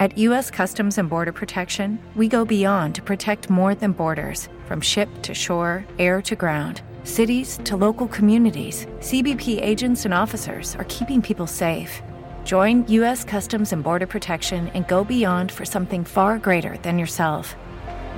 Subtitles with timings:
[0.00, 0.48] At U.S.
[0.48, 5.34] Customs and Border Protection, we go beyond to protect more than borders from ship to
[5.34, 11.48] shore, air to ground cities to local communities, CBP agents and officers are keeping people
[11.48, 12.00] safe.
[12.44, 13.24] Join U.S.
[13.24, 17.56] Customs and Border Protection and go beyond for something far greater than yourself.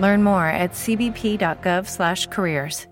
[0.01, 2.87] Learn more at cbp.gov/careers.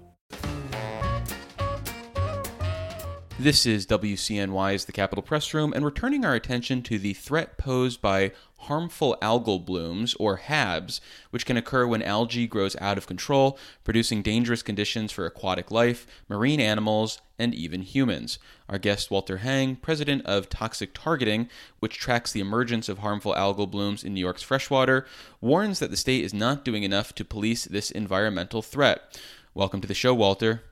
[3.40, 7.56] This is WCNY's The Capitol Press Room, and we're turning our attention to the threat
[7.56, 13.06] posed by harmful algal blooms, or HABs, which can occur when algae grows out of
[13.06, 18.38] control, producing dangerous conditions for aquatic life, marine animals, and even humans.
[18.68, 23.70] Our guest, Walter Hang, president of Toxics Targeting, which tracks the emergence of harmful algal
[23.70, 25.06] blooms in New York's freshwater,
[25.40, 29.20] warns that the state is not doing enough to police this environmental threat.
[29.54, 30.62] Welcome to the show, Walter.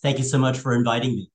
[0.00, 1.30] Thank you so much for inviting me.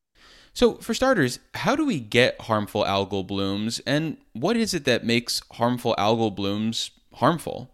[0.55, 5.03] So, for starters, how do we get harmful algal blooms, and what is it that
[5.03, 7.71] makes harmful algal blooms harmful?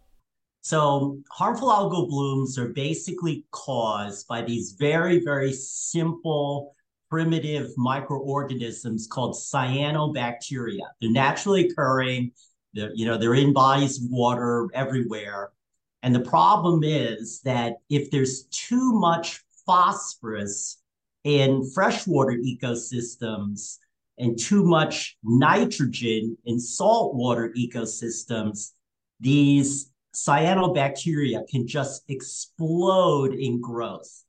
[0.61, 6.73] So, harmful algal blooms are basically caused by these very, very simple,
[7.09, 10.88] primitive microorganisms called cyanobacteria.
[11.02, 12.31] They're naturally occurring.
[12.73, 15.50] They're, you know, they're in bodies of water everywhere.
[16.02, 20.78] And the problem is that if there's too much phosphorus
[21.30, 23.77] in freshwater ecosystems
[24.17, 28.72] and too much nitrogen in saltwater ecosystems,
[29.19, 34.23] these cyanobacteria can just explode in growth.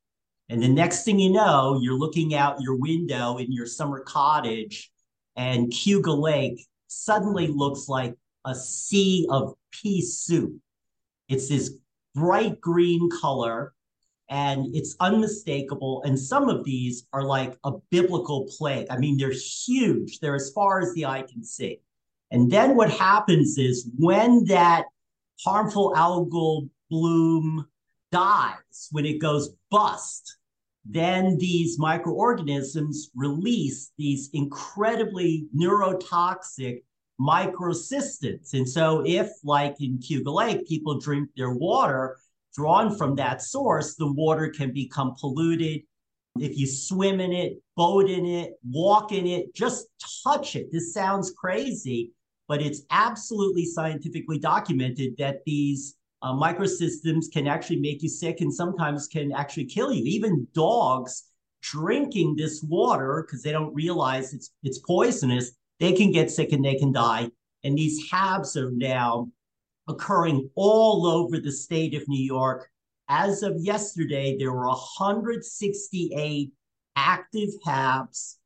[0.50, 4.92] And the next thing you know, you're looking out your window in your summer cottage,
[5.36, 10.54] and Cayuga Lake suddenly looks like a sea of pea soup.
[11.30, 11.78] It's this
[12.14, 13.72] bright green color
[14.30, 16.02] and it's unmistakable.
[16.04, 18.86] And some of these are like a biblical plague.
[18.88, 21.80] I mean, they're huge, they're as far as the eye can see.
[22.30, 24.84] And then what happens is when that
[25.44, 27.66] harmful algal bloom
[28.12, 30.36] dies, when it goes bust,
[30.84, 36.82] then these microorganisms release these incredibly neurotoxic
[37.20, 38.54] microcystins.
[38.54, 42.16] And so, if, like in Cayuga Lake, people drink their water,
[42.54, 45.82] drawn from that source, the water can become polluted.
[46.38, 49.86] If you swim in it, boat in it, walk in it, just
[50.24, 50.70] touch it.
[50.70, 52.12] This sounds crazy,
[52.48, 58.52] but it's absolutely scientifically documented that these uh, microcystins can actually make you sick and
[58.52, 60.04] sometimes can actually kill you.
[60.04, 61.24] Even dogs
[61.62, 66.64] drinking this water because they don't realize it's it's poisonous, they can get sick and
[66.64, 67.30] they can die.
[67.64, 69.28] And these HABs are now
[69.90, 72.68] occurring all over the state of New York.
[73.08, 76.52] As of yesterday, there were 168
[76.96, 78.36] active HABs.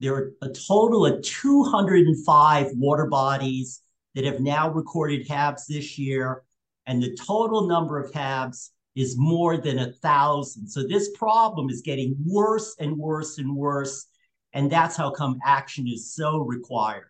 [0.00, 3.80] There are a total of 205 water bodies
[4.14, 6.42] that have now recorded HABs this year,
[6.86, 10.68] and the total number of HABs is more than a thousand.
[10.68, 14.06] So this problem is getting worse and worse and worse,
[14.52, 17.06] and that's how come action is so required.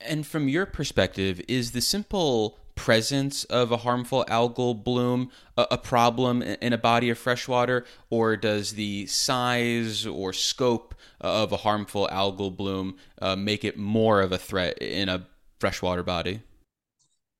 [0.00, 5.78] And from your perspective, is the simple presence of a harmful algal bloom a, a
[5.78, 11.56] problem in a body of fresh water, or does the size or scope of a
[11.56, 15.26] harmful algal bloom uh, make it more of a threat in a
[15.58, 16.42] freshwater body?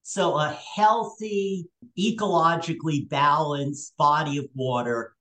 [0.02, 5.14] So, a healthy, ecologically balanced body of water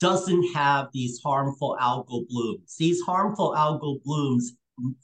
[0.00, 2.76] doesn't have these harmful algal blooms.
[2.78, 4.54] These harmful algal blooms,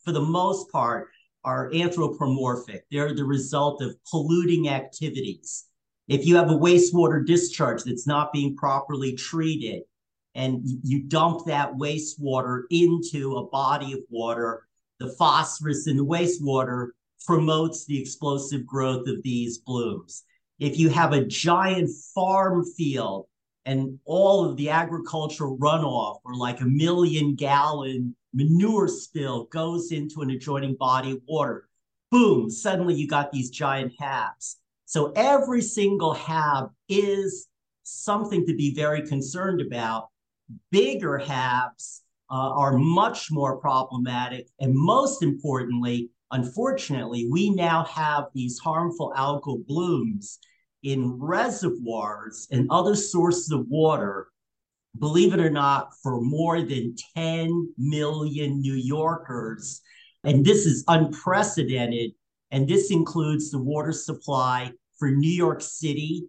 [0.05, 1.09] for the most part,
[1.44, 2.85] are anthropomorphic.
[2.90, 5.64] They're the result of polluting activities.
[6.08, 9.82] If you have a wastewater discharge that's not being properly treated
[10.35, 14.67] and you dump that wastewater into a body of water,
[14.99, 16.88] the phosphorus in the wastewater
[17.26, 20.25] promotes the explosive growth of these blooms.
[20.58, 23.26] If you have a giant farm field
[23.69, 30.23] and all of the agricultural runoff or like a million gallon manure spill goes into
[30.23, 31.69] an adjoining body of water.
[32.11, 34.56] Boom, suddenly you got these giant HABs.
[34.87, 37.49] So every single HAB is
[37.82, 40.09] something to be very concerned about.
[40.70, 42.00] Bigger HABs
[42.31, 44.49] uh, are much more problematic.
[44.61, 50.38] And most importantly, unfortunately, we now have these harmful algal blooms
[50.83, 54.29] in reservoirs and other sources of water,
[54.99, 59.81] believe it or not, for more than 10 million New Yorkers.
[60.25, 62.13] And this is unprecedented.
[62.51, 66.29] And this includes the water supply for New York City,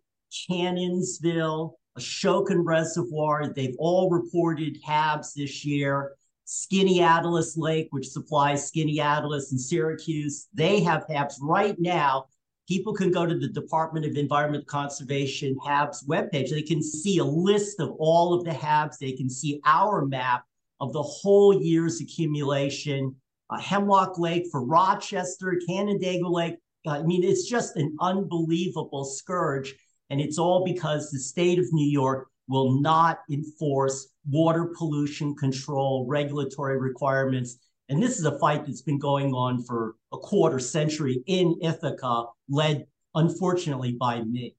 [0.50, 3.54] Cannonsville, Ashokan Reservoir.
[3.54, 6.14] They've all reported HABs this year.
[6.46, 12.26] Skaneateles Lake, which supplies Skaneateles and Syracuse, they have HABs right now.
[12.70, 16.52] People can go to the Department of Environment Conservation HABs webpage.
[16.52, 19.00] They can see a list of all of the HABs.
[19.00, 20.44] They can see our map
[20.80, 23.16] of the whole year's accumulation.
[23.50, 26.58] Uh, Hemlock Lake for Rochester, Canandaigua Lake.
[26.86, 29.74] Uh, I mean, it's just an unbelievable scourge.
[30.12, 36.06] And it's all because the state of New York will not enforce water pollution control
[36.08, 37.58] regulatory requirements.
[37.90, 42.26] And this is a fight that's been going on for a quarter century in Ithaca,
[42.48, 44.56] led unfortunately by me.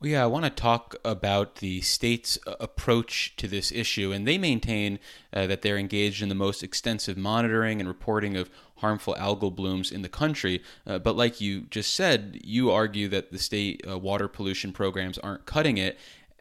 [0.00, 4.10] Well, yeah, I want to talk about the state's uh, approach to this issue.
[4.10, 4.98] And they maintain
[5.32, 9.92] uh, that they're engaged in the most extensive monitoring and reporting of harmful algal blooms
[9.92, 10.60] in the country.
[10.84, 15.18] Uh, but like you just said, you argue that the state uh, water pollution programs
[15.18, 15.98] aren't cutting it.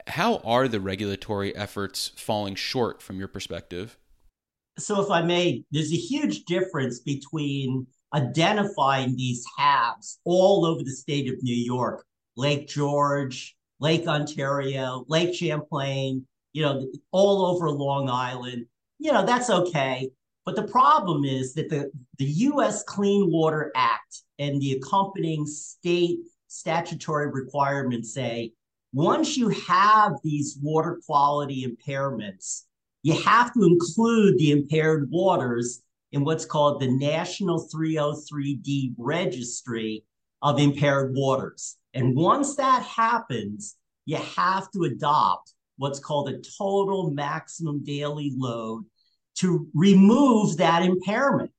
[0.07, 3.95] How are the regulatory efforts falling short from your perspective?
[4.77, 10.91] So, if I may, there's a huge difference between identifying these HABs all over the
[10.91, 12.05] state of New York
[12.37, 18.65] Lake George, Lake Ontario, Lake Champlain, you know, all over Long Island.
[18.99, 20.09] You know, that's okay.
[20.45, 26.19] But the problem is that the, the US Clean Water Act and the accompanying state
[26.47, 28.53] statutory requirements say
[28.93, 32.63] once you have these water quality impairments,
[33.03, 35.81] you have to include the impaired waters
[36.11, 40.03] in what's called the National 303D Registry
[40.41, 41.77] of Impaired Waters.
[41.93, 43.75] And once that happens,
[44.05, 48.85] you have to adopt what's called a total maximum daily load
[49.35, 51.51] to remove that impairment.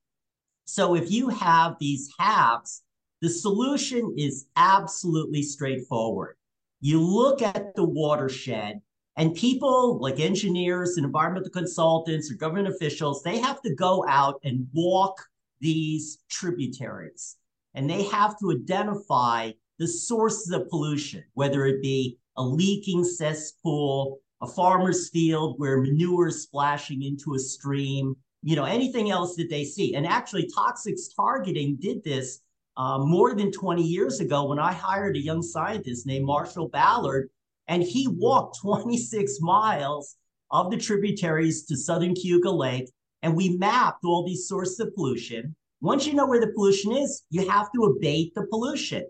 [0.64, 2.80] So if you have these HABs,
[3.20, 6.36] the solution is absolutely straightforward.
[6.80, 8.80] You look at the watershed,
[9.16, 14.40] and people like engineers and environmental consultants or government officials, they have to go out
[14.44, 15.20] and walk
[15.60, 17.36] these tributaries
[17.74, 24.18] and they have to identify the sources of pollution, whether it be a leaking cesspool,
[24.40, 29.50] a farmer's field where manure is splashing into a stream, you know, anything else that
[29.50, 29.94] they see.
[29.94, 32.40] And actually, toxics targeting did this
[32.76, 37.30] uh, more than 20 years ago when I hired a young scientist named Marshall Ballard,
[37.68, 40.16] and he walked 26 miles
[40.50, 42.90] of the tributaries to southern Cayuga Lake,
[43.22, 45.54] and we mapped all these sources of pollution.
[45.80, 49.04] Once you know where the pollution is, you have to abate the pollution.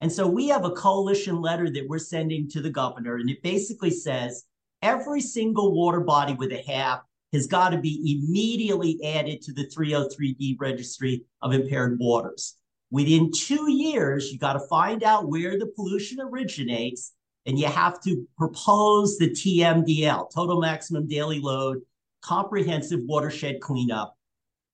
[0.00, 3.42] And so we have a coalition letter that we're sending to the governor, and it
[3.42, 4.44] basically says
[4.82, 7.00] every single water body with a HAB
[7.32, 12.56] has got to be immediately added to the 303D registry of impaired waters.
[12.90, 17.12] Within two years, you got to find out where the pollution originates,
[17.46, 21.80] and you have to propose the TMDL, total maximum daily load,
[22.22, 24.16] comprehensive watershed cleanup.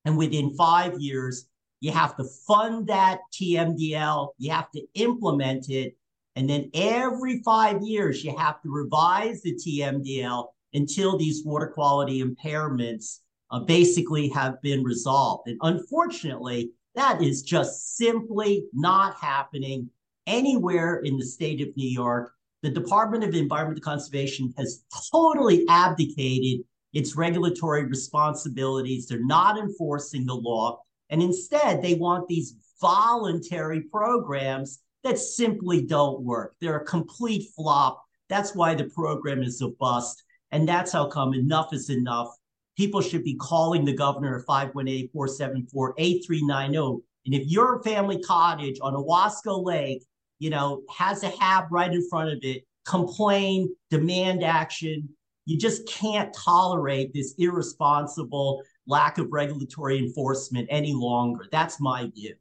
[0.05, 1.47] And within five years,
[1.79, 5.95] you have to fund that TMDL, you have to implement it,
[6.35, 12.23] and then every five years, you have to revise the TMDL until these water quality
[12.23, 13.19] impairments
[13.51, 15.47] uh, basically have been resolved.
[15.47, 19.89] And unfortunately, that is just simply not happening
[20.25, 22.33] anywhere in the state of New York.
[22.63, 29.05] The Department of Environmental Conservation has totally abdicated its regulatory responsibilities.
[29.05, 30.79] They're not enforcing the law.
[31.09, 36.55] And instead, they want these voluntary programs that simply don't work.
[36.61, 38.01] They're a complete flop.
[38.29, 40.23] That's why the program is a bust.
[40.51, 42.29] And that's how come enough is enough.
[42.77, 47.03] People should be calling the governor at 518 474 8390.
[47.25, 50.03] And if your family cottage on Owasco Lake,
[50.43, 55.07] you know, has a HAB right in front of it, complain, demand action.
[55.45, 61.45] You just can't tolerate this irresponsible lack of regulatory enforcement any longer.
[61.49, 62.35] That's my view.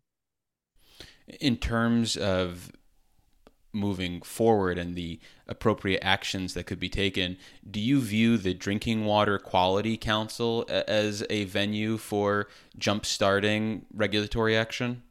[1.40, 2.72] In terms of
[3.72, 7.36] moving forward and the appropriate actions that could be taken,
[7.70, 15.04] do you view the Drinking Water Quality Council as a venue for jump-starting regulatory action?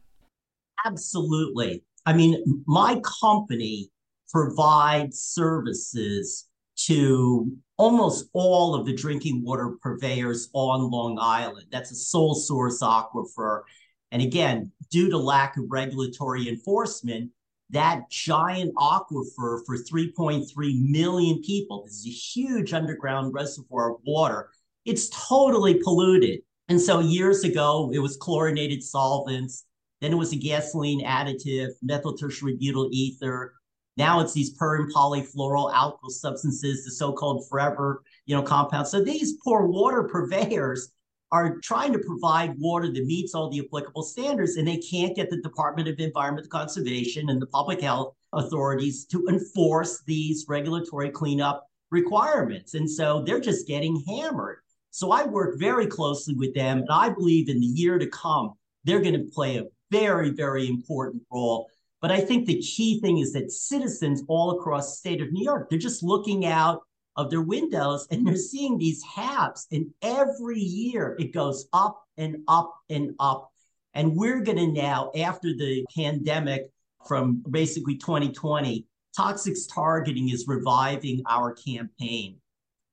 [0.84, 1.82] Absolutely.
[2.04, 3.90] I mean, my company
[4.30, 6.48] provides services
[6.86, 11.66] to almost all of the drinking water purveyors on Long Island.
[11.70, 13.62] That's a sole source aquifer.
[14.10, 17.30] And again, due to lack of regulatory enforcement,
[17.70, 20.46] that giant aquifer for 3.3
[20.90, 24.50] million people, this is a huge underground reservoir of water,
[24.84, 26.40] it's totally polluted.
[26.68, 29.64] And so years ago, it was chlorinated solvents.
[30.02, 33.54] Then it was a gasoline additive, methyl tertiary butyl ether.
[33.96, 38.90] Now it's these per and polyfluoroalkyl alkyl substances, the so-called forever, you know, compounds.
[38.90, 40.92] So these poor water purveyors
[41.30, 45.30] are trying to provide water that meets all the applicable standards, and they can't get
[45.30, 51.64] the Department of Environment Conservation and the public health authorities to enforce these regulatory cleanup
[51.92, 52.74] requirements.
[52.74, 54.58] And so they're just getting hammered.
[54.90, 58.54] So I work very closely with them, and I believe in the year to come,
[58.84, 61.68] they're going to play a very, very important role.
[62.00, 65.44] But I think the key thing is that citizens all across the state of New
[65.44, 66.80] York, they're just looking out
[67.16, 69.66] of their windows and they're seeing these HABs.
[69.70, 73.50] And every year it goes up and up and up.
[73.94, 76.70] And we're going to now, after the pandemic
[77.06, 82.38] from basically 2020, Toxics Targeting is reviving our campaign.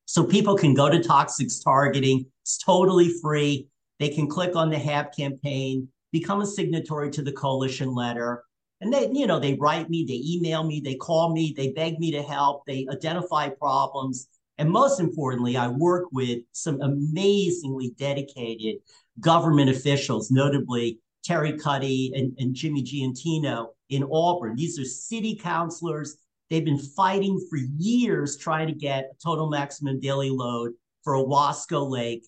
[0.05, 2.25] So people can go to Toxics Targeting.
[2.43, 3.69] It's totally free.
[3.99, 8.43] They can click on the HAB campaign, become a signatory to the coalition letter.
[8.81, 11.99] And they, you know, they write me, they email me, they call me, they beg
[11.99, 14.27] me to help, they identify problems.
[14.57, 18.77] And most importantly, I work with some amazingly dedicated
[19.19, 24.55] government officials, notably Terry Cuddy and, and Jimmy Giannettino in Auburn.
[24.55, 26.17] These are city councilors,
[26.49, 30.73] They've been fighting for years trying to get a total maximum daily load
[31.03, 32.25] for Owasco Lake,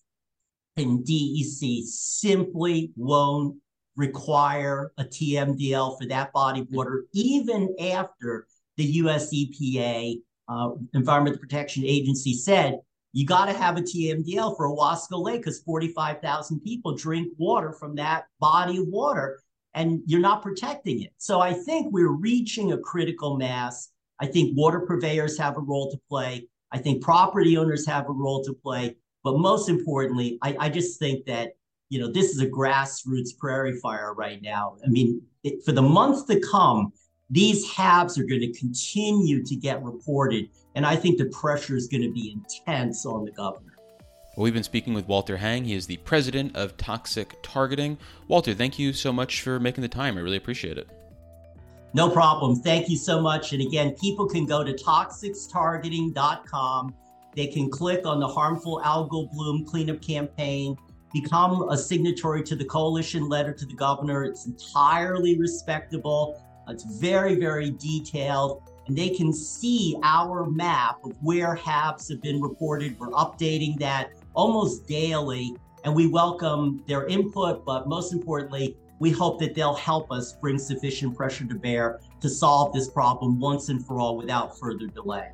[0.78, 3.58] and DEC simply won't
[3.96, 10.16] require a TMDL for that body of water, even after the US EPA,
[10.48, 12.80] uh, Environmental Protection Agency, said
[13.14, 17.96] you got to have a TMDL for Owasco Lake because 45,000 people drink water from
[17.96, 19.42] that body of water
[19.74, 21.12] and you're not protecting it.
[21.18, 25.90] So I think we're reaching a critical mass I think water purveyors have a role
[25.92, 26.48] to play.
[26.72, 28.96] I think property owners have a role to play.
[29.24, 31.54] But most importantly, I, I just think that,
[31.92, 34.78] you know, this is a grassroots prairie fire right now.
[34.86, 36.94] I mean, it, for the months to come,
[37.30, 40.48] these HABs are going to continue to get reported.
[40.74, 43.74] And I think the pressure is going to be intense on the governor.
[44.38, 45.66] Well, we've been speaking with Walter Hang.
[45.66, 47.98] He is the president of Toxics Targeting.
[48.30, 50.18] Walter, thank you so much for making the time.
[50.18, 50.90] I really appreciate it.
[51.94, 52.56] No problem.
[52.56, 53.52] Thank you so much.
[53.52, 56.96] And again, people can go to toxicstargeting.com.
[57.36, 60.78] They can click on the harmful algal bloom cleanup campaign,
[61.14, 64.24] become a signatory to the coalition letter to the governor.
[64.24, 66.42] It's entirely respectable.
[66.68, 68.64] It's very, very detailed.
[68.88, 73.00] And they can see our map of where HABs have been reported.
[73.00, 75.56] We're updating that almost daily.
[75.84, 80.60] And we welcome their input, but most importantly, we hope that they'll help us bring
[80.60, 85.32] sufficient pressure to bear to solve this problem once and for all without further delay.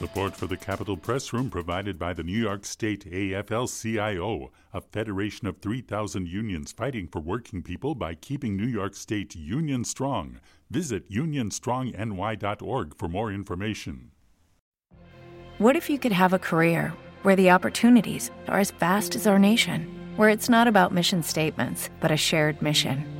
[0.00, 4.80] Support for the Capitol Press Room provided by the New York State AFL CIO, a
[4.80, 10.40] federation of 3,000 unions fighting for working people by keeping New York State union strong.
[10.70, 14.12] Visit unionstrongny.org for more information.
[15.58, 19.38] What if you could have a career where the opportunities are as vast as our
[19.38, 20.00] nation?
[20.20, 23.19] where it's not about mission statements, but a shared mission.